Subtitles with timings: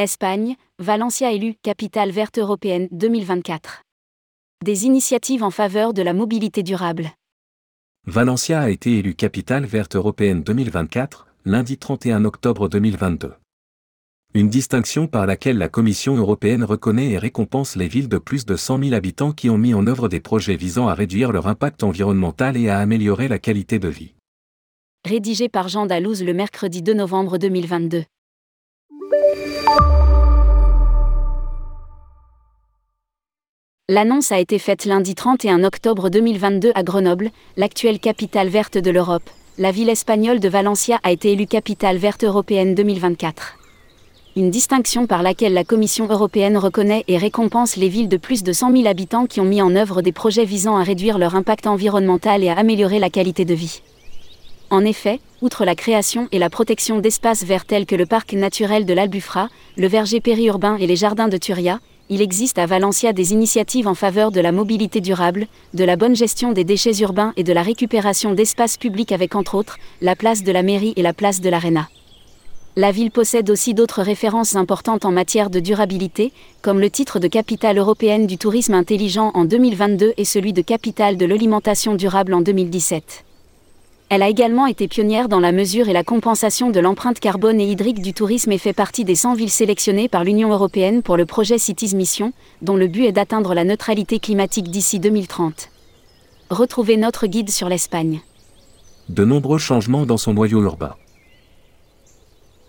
[0.00, 3.82] Espagne, Valencia élue capitale verte européenne 2024.
[4.64, 7.10] Des initiatives en faveur de la mobilité durable.
[8.06, 13.34] Valencia a été élue capitale verte européenne 2024, lundi 31 octobre 2022.
[14.32, 18.56] Une distinction par laquelle la Commission européenne reconnaît et récompense les villes de plus de
[18.56, 21.82] 100 000 habitants qui ont mis en œuvre des projets visant à réduire leur impact
[21.82, 24.14] environnemental et à améliorer la qualité de vie.
[25.06, 28.04] Rédigé par Jean Dalouse le mercredi 2 novembre 2022.
[33.92, 39.28] L'annonce a été faite lundi 31 octobre 2022 à Grenoble, l'actuelle capitale verte de l'Europe.
[39.58, 43.58] La ville espagnole de Valencia a été élue capitale verte européenne 2024.
[44.36, 48.52] Une distinction par laquelle la Commission européenne reconnaît et récompense les villes de plus de
[48.52, 51.66] 100 000 habitants qui ont mis en œuvre des projets visant à réduire leur impact
[51.66, 53.82] environnemental et à améliorer la qualité de vie.
[54.72, 58.86] En effet, outre la création et la protection d'espaces verts tels que le parc naturel
[58.86, 63.32] de l'Albufra, le verger périurbain et les jardins de Turia, il existe à Valencia des
[63.32, 67.42] initiatives en faveur de la mobilité durable, de la bonne gestion des déchets urbains et
[67.42, 71.14] de la récupération d'espaces publics avec entre autres la place de la mairie et la
[71.14, 71.88] place de l'Arena.
[72.76, 77.26] La ville possède aussi d'autres références importantes en matière de durabilité, comme le titre de
[77.26, 82.40] capitale européenne du tourisme intelligent en 2022 et celui de capitale de l'alimentation durable en
[82.40, 83.24] 2017.
[84.10, 87.70] Elle a également été pionnière dans la mesure et la compensation de l'empreinte carbone et
[87.70, 91.26] hydrique du tourisme et fait partie des 100 villes sélectionnées par l'Union européenne pour le
[91.26, 95.70] projet Cities Mission, dont le but est d'atteindre la neutralité climatique d'ici 2030.
[96.50, 98.20] Retrouvez notre guide sur l'Espagne.
[99.08, 100.96] De nombreux changements dans son noyau urbain.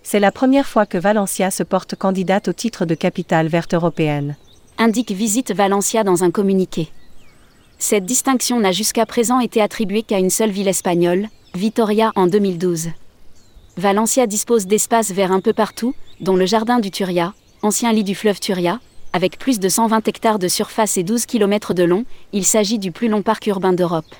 [0.04, 4.36] C'est la première fois que Valencia se porte candidate au titre de capitale verte européenne.
[4.78, 6.90] Indique Visite Valencia dans un communiqué.
[7.84, 12.90] Cette distinction n'a jusqu'à présent été attribuée qu'à une seule ville espagnole, Vitoria en 2012.
[13.76, 18.14] Valencia dispose d'espaces verts un peu partout, dont le jardin du Turia, ancien lit du
[18.14, 18.80] fleuve Turia,
[19.14, 22.92] avec plus de 120 hectares de surface et 12 km de long, il s'agit du
[22.92, 24.14] plus long parc urbain d'Europe.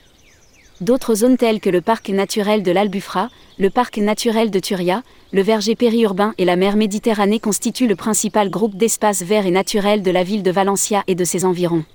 [0.82, 3.30] D'autres zones telles que le parc naturel de l'Albufra,
[3.60, 8.50] le parc naturel de Turia, le verger périurbain et la mer Méditerranée constituent le principal
[8.50, 11.86] groupe d'espaces verts et naturels de la ville de Valencia et de ses environs.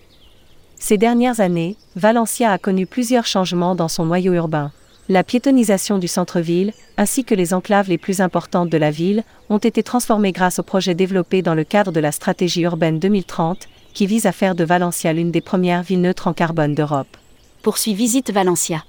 [0.78, 4.72] Ces dernières années, Valencia a connu plusieurs changements dans son noyau urbain.
[5.08, 9.58] La piétonisation du centre-ville, ainsi que les enclaves les plus importantes de la ville, ont
[9.58, 14.06] été transformées grâce aux projets développés dans le cadre de la stratégie urbaine 2030, qui
[14.06, 17.16] vise à faire de Valencia l'une des premières villes neutres en carbone d'Europe.
[17.62, 18.84] Poursuit Visite Valencia.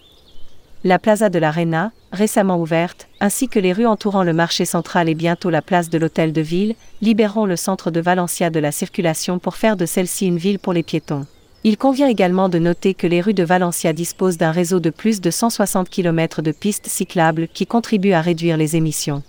[0.84, 5.16] La Plaza de l'Arena, récemment ouverte, ainsi que les rues entourant le marché central et
[5.16, 9.40] bientôt la place de l'Hôtel de Ville, libéreront le centre de Valencia de la circulation
[9.40, 11.26] pour faire de celle-ci une ville pour les piétons.
[11.64, 15.22] Il convient également de noter que les rues de Valencia disposent d'un réseau de plus
[15.22, 19.24] de 160 km de pistes cyclables qui contribuent à réduire les émissions.